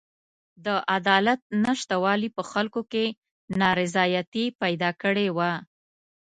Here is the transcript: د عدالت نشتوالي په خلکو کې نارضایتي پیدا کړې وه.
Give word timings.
د 0.65 0.67
عدالت 0.97 1.39
نشتوالي 1.65 2.29
په 2.37 2.43
خلکو 2.51 2.81
کې 2.91 3.05
نارضایتي 3.61 4.45
پیدا 4.61 4.89
کړې 5.01 5.27
وه. 5.37 5.51